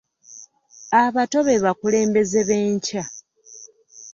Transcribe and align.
Abato 1.03 1.37
be 1.47 1.55
bakulembeze 1.65 2.39
b'enkya. 2.47 3.03